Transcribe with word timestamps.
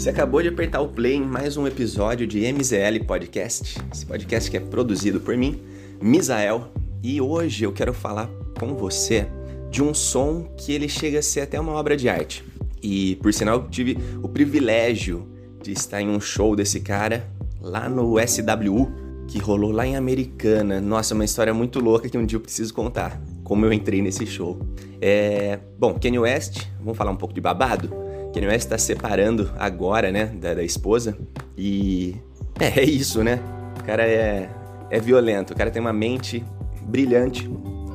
Você 0.00 0.08
acabou 0.08 0.40
de 0.40 0.48
apertar 0.48 0.80
o 0.80 0.88
play 0.88 1.16
em 1.16 1.22
mais 1.22 1.58
um 1.58 1.66
episódio 1.66 2.26
de 2.26 2.50
MZL 2.50 3.04
Podcast, 3.06 3.78
esse 3.92 4.06
podcast 4.06 4.50
que 4.50 4.56
é 4.56 4.60
produzido 4.60 5.20
por 5.20 5.36
mim, 5.36 5.60
Misael, 6.00 6.72
e 7.02 7.20
hoje 7.20 7.64
eu 7.64 7.70
quero 7.70 7.92
falar 7.92 8.26
com 8.58 8.74
você 8.74 9.26
de 9.70 9.82
um 9.82 9.92
som 9.92 10.44
que 10.56 10.72
ele 10.72 10.88
chega 10.88 11.18
a 11.18 11.22
ser 11.22 11.42
até 11.42 11.60
uma 11.60 11.72
obra 11.72 11.98
de 11.98 12.08
arte. 12.08 12.42
E 12.82 13.16
por 13.16 13.34
sinal 13.34 13.56
eu 13.56 13.68
tive 13.68 13.98
o 14.22 14.26
privilégio 14.26 15.28
de 15.62 15.72
estar 15.72 16.00
em 16.00 16.08
um 16.08 16.18
show 16.18 16.56
desse 16.56 16.80
cara 16.80 17.28
lá 17.60 17.86
no 17.86 18.14
SWU, 18.26 18.90
que 19.28 19.38
rolou 19.38 19.70
lá 19.70 19.86
em 19.86 19.96
Americana. 19.96 20.80
Nossa, 20.80 21.14
uma 21.14 21.26
história 21.26 21.52
muito 21.52 21.78
louca 21.78 22.08
que 22.08 22.16
um 22.16 22.24
dia 22.24 22.36
eu 22.38 22.40
preciso 22.40 22.72
contar. 22.72 23.20
Como 23.44 23.66
eu 23.66 23.72
entrei 23.72 24.00
nesse 24.00 24.24
show. 24.24 24.58
É... 24.98 25.58
Bom, 25.78 25.98
Kanye 26.00 26.20
West, 26.20 26.68
vamos 26.78 26.96
falar 26.96 27.10
um 27.10 27.16
pouco 27.16 27.34
de 27.34 27.40
babado? 27.42 28.09
Kanye 28.32 28.46
West 28.46 28.66
está 28.66 28.78
separando 28.78 29.50
agora, 29.58 30.10
né, 30.10 30.26
da, 30.26 30.54
da 30.54 30.62
esposa. 30.62 31.16
E 31.56 32.16
é, 32.58 32.80
é 32.80 32.84
isso, 32.84 33.22
né? 33.24 33.40
O 33.78 33.84
cara 33.84 34.06
é, 34.06 34.48
é 34.90 35.00
violento, 35.00 35.52
o 35.52 35.56
cara 35.56 35.70
tem 35.70 35.80
uma 35.80 35.92
mente 35.92 36.44
brilhante, 36.82 37.50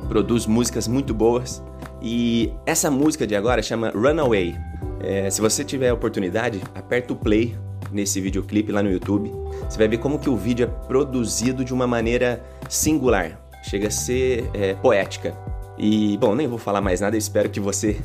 produz 0.08 0.46
músicas 0.46 0.88
muito 0.88 1.14
boas. 1.14 1.62
E 2.02 2.52
essa 2.64 2.90
música 2.90 3.26
de 3.26 3.34
agora 3.34 3.62
chama 3.62 3.90
Runaway. 3.90 4.54
É, 5.00 5.30
se 5.30 5.40
você 5.40 5.64
tiver 5.64 5.90
a 5.90 5.94
oportunidade, 5.94 6.60
aperta 6.74 7.12
o 7.12 7.16
play 7.16 7.56
nesse 7.92 8.20
videoclipe 8.20 8.72
lá 8.72 8.82
no 8.82 8.90
YouTube. 8.90 9.32
Você 9.68 9.78
vai 9.78 9.88
ver 9.88 9.98
como 9.98 10.18
que 10.18 10.28
o 10.28 10.36
vídeo 10.36 10.64
é 10.64 10.86
produzido 10.86 11.64
de 11.64 11.72
uma 11.72 11.86
maneira 11.86 12.42
singular. 12.68 13.40
Chega 13.62 13.88
a 13.88 13.90
ser 13.90 14.48
é, 14.54 14.74
poética. 14.74 15.34
E, 15.78 16.16
bom, 16.18 16.34
nem 16.34 16.46
vou 16.46 16.58
falar 16.58 16.80
mais 16.80 17.00
nada, 17.00 17.16
espero 17.16 17.48
que 17.50 17.60
você 17.60 18.00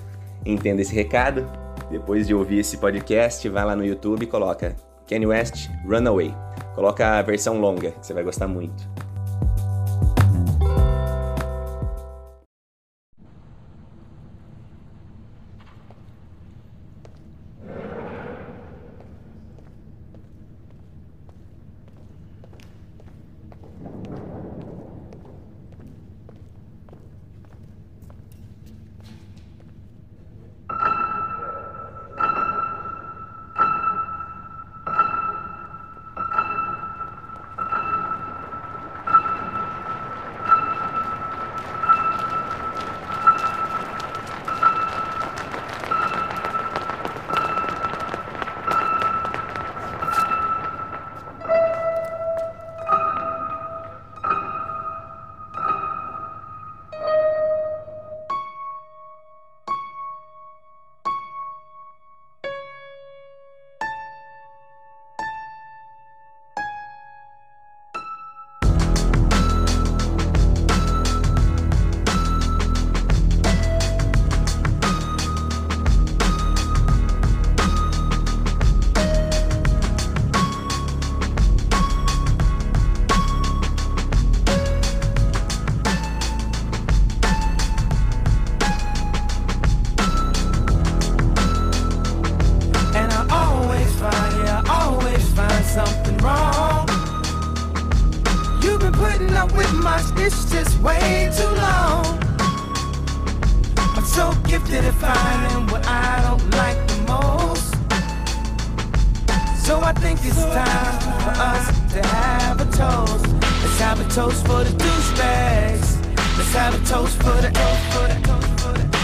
entenda 0.45 0.81
esse 0.81 0.94
recado. 0.94 1.45
Depois 1.91 2.26
de 2.26 2.34
ouvir 2.34 2.59
esse 2.59 2.78
podcast, 2.78 3.47
vai 3.50 3.66
lá 3.66 3.75
no 3.75 3.86
YouTube 3.86 4.23
e 4.23 4.28
coloca 4.28 4.73
Kanye 5.08 5.28
West 5.28 5.70
Runaway. 5.86 6.33
Coloca 6.73 7.20
a 7.20 7.22
versão 7.22 7.59
longa, 7.59 7.92
que 7.92 8.08
você 8.08 8.14
vai 8.14 8.23
gostar 8.23 8.48
muito. 8.48 8.89
watched 100.02 100.16
this 100.16 100.52
just 100.52 100.80
way 100.82 101.30
too 101.36 101.48
long. 101.56 102.06
I'm 103.95 104.06
so 104.06 104.34
gifted 104.48 104.86
at 104.86 104.94
finding 104.95 105.67
what 105.67 105.86
I 105.88 106.22
don't 106.26 106.50
like 106.52 106.78
the 106.88 106.98
most. 107.08 107.72
So 109.66 109.82
I 109.82 109.94
think 109.94 110.20
it's 110.23 110.44
time 110.44 111.00
for 111.23 111.34
us 111.42 111.67
to 111.94 112.08
have 112.08 112.62
a 112.62 112.66
toast. 112.66 113.26
Let's 113.62 113.80
have 113.80 114.00
a 114.00 114.10
toast 114.10 114.45
for 114.45 114.64
the 114.64 114.72
douchebags. 114.72 115.89
Let's 116.38 116.54
have 116.54 116.73
a 116.76 116.86
toast 116.86 117.18
for 117.18 117.42
the 117.42 117.52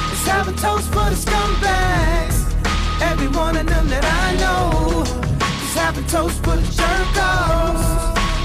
Let's 0.10 0.28
have 0.28 0.48
a 0.48 0.54
toast 0.54 0.88
for 0.88 1.10
the 1.12 1.18
scumbags. 1.26 2.38
Every 3.02 3.28
one 3.28 3.56
of 3.58 3.68
them 3.68 3.88
that 3.90 4.06
I 4.06 4.36
know. 4.42 5.04
Let's 5.40 5.76
have 5.76 5.98
a 5.98 6.02
toast 6.10 6.44
for 6.44 6.56
the 6.56 6.68
jerk 6.76 7.97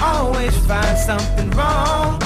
always 0.00 0.56
find 0.66 0.98
something 0.98 1.50
wrong. 1.50 2.20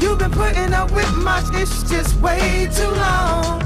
You've 0.00 0.18
been 0.18 0.30
putting 0.30 0.72
up 0.72 0.90
with 0.92 1.10
my 1.16 1.42
it's 1.54 1.82
just 1.90 2.20
way 2.20 2.68
too 2.74 2.90
long. 2.90 3.62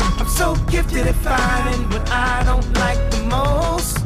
I'm 0.00 0.28
so 0.28 0.56
gifted 0.70 1.06
at 1.06 1.14
finding 1.16 1.88
what 1.90 2.08
I 2.10 2.42
don't 2.44 2.66
like 2.74 2.98
the 3.10 3.22
most. 3.28 3.98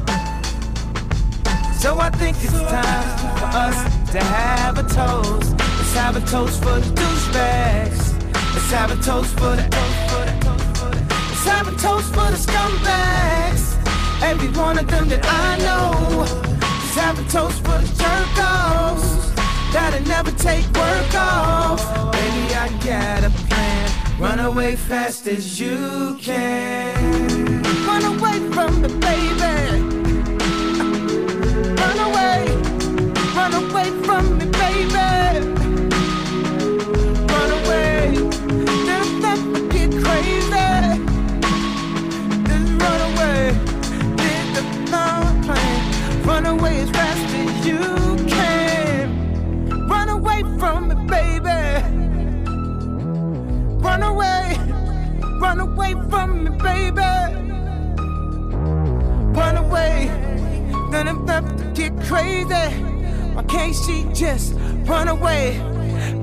So 1.81 1.98
I 1.98 2.10
think 2.10 2.37
it's 2.42 2.53
time 2.53 3.19
for 3.38 3.47
us 3.56 4.10
to 4.12 4.21
have 4.21 4.78
a 4.78 4.82
toast. 4.82 5.50
Let's 5.59 5.94
have 5.94 6.16
a 6.16 6.21
toast 6.21 6.62
for 6.62 6.78
the 6.81 6.91
douchebags. 6.94 8.12
Let's 8.54 8.71
have 8.71 8.91
a 8.91 9.03
toast 9.03 9.32
for 9.34 9.56
the. 9.56 9.62
Let's 11.28 11.44
have 11.47 11.69
a 11.69 11.76
toast 11.76 12.09
for 12.15 12.31
the 12.31 12.38
scumbags. 12.47 13.76
Every 14.22 14.48
one 14.50 14.78
of 14.78 14.87
them 14.87 15.09
that 15.09 15.25
I 15.25 15.59
know. 15.59 16.52
Let's 16.94 17.04
have 17.06 17.19
a 17.19 17.30
toast 17.30 17.58
for 17.64 17.78
the 17.78 17.86
jerk 17.86 18.38
offs 18.44 19.30
that'll 19.72 20.06
never 20.06 20.30
take 20.32 20.66
work 20.74 21.15
off. 21.15 22.12
Baby, 22.12 22.54
I 22.54 22.68
got 22.84 23.24
a 23.24 23.30
plan. 23.30 24.21
Run 24.21 24.41
away 24.41 24.77
fast 24.77 25.27
as 25.27 25.59
you 25.59 26.18
can. 26.21 27.62
Run 27.86 28.04
away 28.04 28.41
from 28.53 28.83
me, 28.83 28.89
baby. 29.00 29.82
Away 55.92 56.10
from 56.10 56.44
me, 56.44 56.50
baby. 56.50 57.00
Run 59.36 59.56
away. 59.56 60.06
Then 60.91 61.09
I'm 61.09 61.22
about 61.22 61.59
to 61.59 61.65
get 61.74 61.92
crazy. 62.03 62.54
Why 63.34 63.42
can't 63.44 63.74
she 63.74 64.06
just 64.12 64.54
run 64.86 65.09
away? 65.09 65.59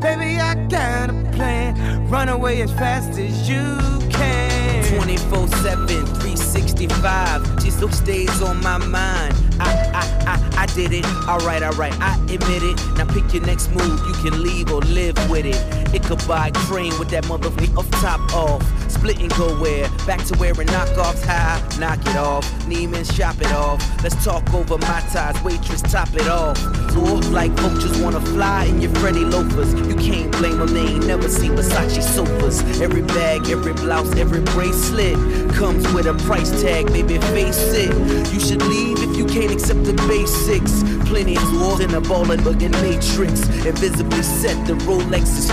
Baby, 0.02 0.40
I 0.40 0.56
got 0.68 1.10
a 1.10 1.32
plan. 1.34 2.08
Run 2.10 2.30
away 2.30 2.62
as 2.62 2.72
fast 2.74 3.20
as 3.20 3.50
you 3.50 3.78
can. 4.10 4.96
24 4.96 5.48
7, 5.48 5.88
365. 5.88 7.64
Just 7.64 7.80
those 7.80 8.00
days 8.02 8.42
on 8.42 8.62
my 8.62 8.78
mind. 8.78 9.36
I, 9.60 9.92
I, 9.94 10.34
I, 10.34 10.64
I 10.64 10.66
did 10.68 10.94
it. 10.94 11.06
Alright, 11.28 11.64
alright, 11.64 11.94
I 12.00 12.16
admit 12.24 12.64
it. 12.64 12.78
Now 12.98 13.06
pick 13.06 13.34
your 13.34 13.44
next 13.46 13.70
move. 13.72 14.00
You 14.08 14.14
can 14.30 14.42
leave 14.42 14.72
or 14.72 14.82
live 14.82 15.18
with 15.30 15.46
it. 15.46 15.79
It 15.94 16.04
could 16.04 16.26
buy 16.28 16.52
train 16.68 16.98
with 17.00 17.10
that 17.10 17.24
motherfucker 17.26 17.78
off 17.78 17.90
top 17.92 18.34
off. 18.34 18.92
Split 18.92 19.20
and 19.20 19.32
go 19.36 19.56
where? 19.60 19.90
Back 20.06 20.24
to 20.26 20.38
wearing 20.38 20.68
knockoffs 20.68 21.24
high. 21.26 21.62
Knock 21.80 22.00
it 22.02 22.18
off. 22.18 22.46
Neiman, 22.66 23.06
shop 23.16 23.40
it 23.42 23.52
off. 23.54 23.82
Let's 24.04 24.24
talk 24.24 24.54
over 24.54 24.78
my 24.78 25.02
ties. 25.12 25.42
Waitress, 25.44 25.82
top 25.82 26.14
it 26.16 26.28
off. 26.28 26.58
Or 26.96 27.18
like 27.32 27.52
vultures 27.52 27.98
wanna 28.00 28.20
fly 28.20 28.66
in 28.66 28.82
your 28.82 28.94
Freddy 28.96 29.24
loafers. 29.24 29.74
You 29.74 29.96
can't 29.96 30.32
blame 30.34 30.58
them, 30.58 30.68
they 30.74 30.82
ain't 30.82 31.06
never 31.06 31.30
seen 31.30 31.52
Versace 31.52 32.02
sofas. 32.02 32.62
Every 32.82 33.02
bag, 33.02 33.50
every 33.50 33.74
blouse, 33.74 34.16
every 34.16 34.42
bracelet 34.42 35.16
comes 35.54 35.88
with 35.94 36.08
a 36.08 36.14
price 36.26 36.50
tag, 36.62 36.88
baby, 36.88 37.18
face 37.34 37.74
it. 37.74 37.94
You 38.34 38.40
should 38.40 38.62
leave 38.64 38.98
if 39.00 39.18
you 39.18 39.26
can't 39.26 39.52
accept 39.52 39.84
the 39.86 39.94
basics. 40.08 40.84
Plenty 41.08 41.38
of 41.38 41.44
tools 41.44 41.80
in 41.80 41.94
a 41.94 42.02
ball 42.02 42.30
and 42.32 42.42
bugging 42.42 42.72
matrix. 42.82 43.48
Invisibly 43.66 44.24
set, 44.24 44.58
the 44.68 44.74
Rolex 44.86 45.24
is 45.38 45.50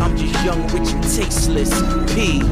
I'm 0.00 0.16
just 0.16 0.44
young, 0.44 0.62
rich, 0.68 0.92
and 0.92 1.02
tasteless. 1.02 1.70
P. 2.14 2.42